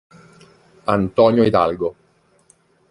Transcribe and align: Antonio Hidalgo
Antonio 0.95 1.43
Hidalgo 1.43 1.95